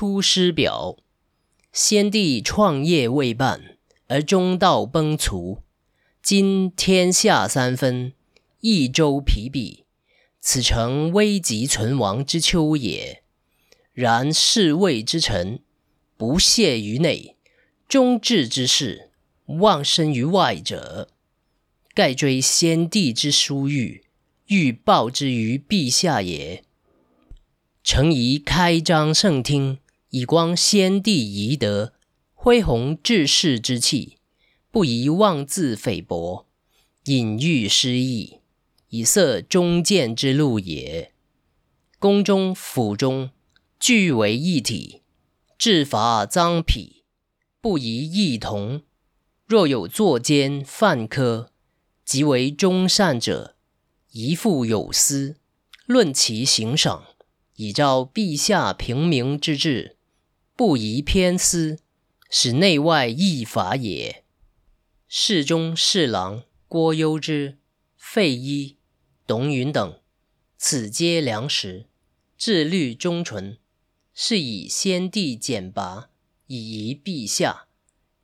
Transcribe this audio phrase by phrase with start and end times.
[0.00, 0.96] 出师表。
[1.74, 3.76] 先帝创业未半，
[4.08, 5.58] 而中道崩殂。
[6.22, 8.14] 今天下三分，
[8.60, 9.84] 益州疲弊，
[10.40, 13.22] 此诚危急存亡之秋也。
[13.92, 15.60] 然侍卫之臣，
[16.16, 17.36] 不懈于内，
[17.86, 19.10] 忠志之士，
[19.44, 21.10] 忘身于外者。
[21.92, 24.06] 盖追先帝之殊遇，
[24.46, 26.64] 欲报之于陛下也。
[27.84, 29.78] 诚宜开张圣听，
[30.10, 31.94] 以光先帝遗德，
[32.34, 34.18] 恢弘志士之气。
[34.72, 36.46] 不宜妄自菲薄，
[37.06, 38.38] 隐喻失义，
[38.90, 41.12] 以塞忠谏之路也。
[41.98, 43.30] 宫中府中，
[43.80, 45.02] 俱为一体，
[45.58, 47.02] 制罚臧否，
[47.60, 48.82] 不宜异同。
[49.46, 51.50] 若有作奸犯科，
[52.04, 53.56] 即为忠善者，
[54.12, 55.36] 宜付有司，
[55.86, 57.04] 论其刑赏，
[57.56, 59.96] 以昭陛下平明之志，
[60.60, 61.78] 不宜偏私，
[62.28, 64.24] 使内外异法也。
[65.08, 67.56] 侍中、侍郎郭攸之、
[67.96, 68.76] 费祎、
[69.26, 69.98] 董允等，
[70.58, 71.86] 此皆良实，
[72.36, 73.56] 志虑忠纯，
[74.12, 76.10] 是以先帝简拔，
[76.46, 77.66] 以遗陛下。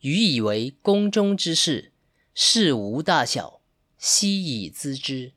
[0.00, 1.95] 予以为宫中之事，
[2.34, 3.62] 事无大小，
[3.97, 5.33] 悉以咨之，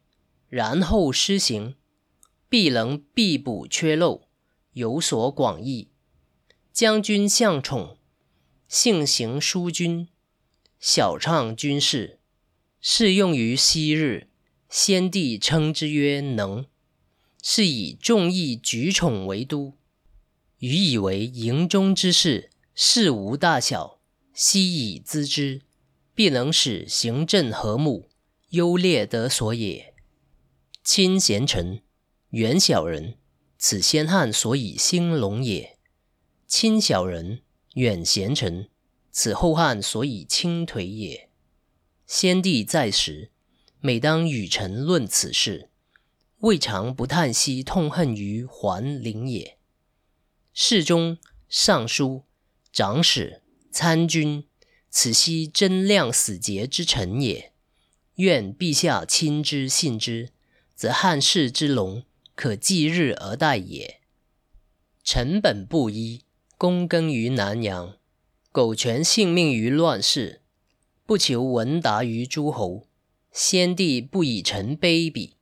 [0.49, 1.75] 然后施行，
[2.49, 4.27] 必能必补缺漏，
[4.73, 5.87] 有所广益。
[6.71, 7.97] 将军向宠，
[8.67, 10.07] 性行淑均。
[10.79, 12.19] 晓畅军事，
[12.79, 14.29] 适用于昔日，
[14.69, 16.65] 先帝称之曰能。
[17.41, 19.73] 是以众议举宠为督。
[20.59, 23.99] 予以为营中之事，事无大小，
[24.33, 25.61] 悉以咨之，
[26.13, 28.09] 必能使行政和睦，
[28.49, 29.93] 优劣得所也。
[30.83, 31.81] 亲贤臣，
[32.31, 33.17] 远小人，
[33.57, 35.77] 此先汉所以兴隆也；
[36.49, 37.43] 亲小人，
[37.75, 38.69] 远贤臣。
[39.11, 41.29] 此后汉所以倾颓也。
[42.07, 43.29] 先帝在时，
[43.79, 45.69] 每当与臣论此事，
[46.39, 49.59] 未尝不叹息痛恨于桓灵也。
[50.51, 52.23] 侍中、尚书、
[52.73, 54.47] 长史、参军，
[54.89, 57.53] 此悉贞亮死节之臣也。
[58.15, 60.29] 愿陛下亲之信之，
[60.73, 64.01] 则汉室之隆，可继日而待也。
[65.03, 66.23] 臣本布衣，
[66.59, 67.95] 躬耕于南阳。
[68.51, 70.41] 苟全性命于乱世，
[71.05, 72.87] 不求闻达于诸侯。
[73.31, 75.35] 先帝不以臣卑鄙，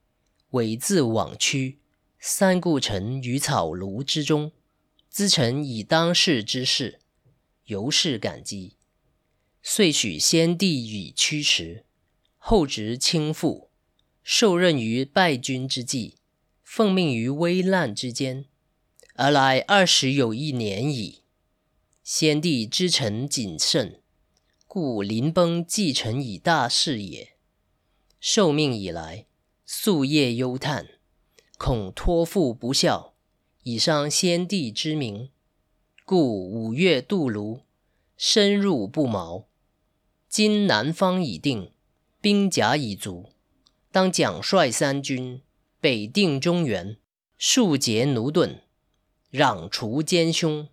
[0.52, 1.80] 猥自枉屈，
[2.20, 4.52] 三顾臣于草庐之中，
[5.12, 7.00] 咨臣以当世之事，
[7.66, 8.76] 由是感激。
[9.64, 11.86] 遂许先帝以驱驰，
[12.38, 13.70] 后值倾覆，
[14.22, 16.18] 受任于败军之际，
[16.62, 18.46] 奉命于危难之间，
[19.20, 21.24] 而来二十有一年矣。
[22.04, 24.00] 先帝知臣谨慎，
[24.68, 27.34] 故临崩寄臣以大事也。
[28.20, 29.26] 受命以来，
[29.68, 30.88] 夙夜忧叹，
[31.58, 33.16] 恐托付不效，
[33.64, 35.32] 以伤先帝之明，
[36.06, 37.62] 故五月渡泸，
[38.16, 39.48] 深入不毛。
[40.30, 41.72] 今南方已定，
[42.22, 43.32] 兵甲已足，
[43.92, 45.42] 当奖率三军，
[45.82, 46.98] 北定中原，
[47.40, 48.62] 庶竭駑钝，
[49.32, 50.68] 攘除奸凶。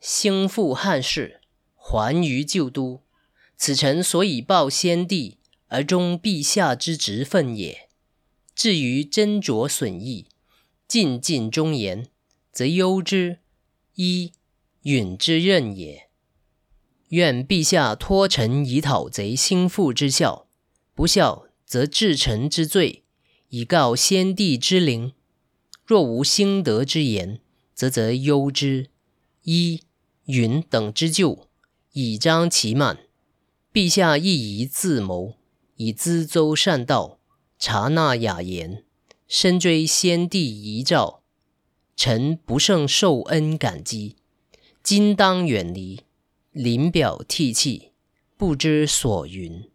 [0.00, 1.40] 兴复汉室，
[1.76, 3.02] 还于旧都，
[3.56, 5.38] 此臣所以报先帝
[5.68, 7.88] 而忠陛下之职分也。
[8.54, 10.28] 至于斟酌损益，
[10.88, 12.08] 尽尽忠言，
[12.50, 13.40] 则攸之、
[13.94, 14.32] 祎、
[14.82, 16.08] 允之任也。
[17.10, 20.46] 愿陛下托臣以讨贼兴复之效，
[20.94, 23.04] 不效则治臣之罪，
[23.48, 25.12] 以告先帝之灵。
[25.84, 27.40] 若无兴德之言，
[27.80, 28.90] 则责攸之、
[29.44, 29.80] 禕。
[30.26, 31.48] 允等之咎，
[31.92, 32.98] 以彰其慢。
[33.72, 35.34] 陛下亦宜自谋，
[35.76, 37.18] 以咨搜善道，
[37.58, 38.84] 察纳雅言，
[39.26, 41.22] 深追先帝遗诏。
[41.96, 44.16] 臣不胜受恩感激，
[44.82, 46.02] 今当远离，
[46.52, 47.92] 临表涕泣，
[48.36, 49.69] 不知所云。